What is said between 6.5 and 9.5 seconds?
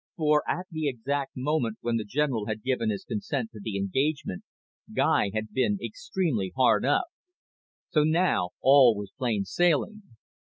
hard up. So now all was plain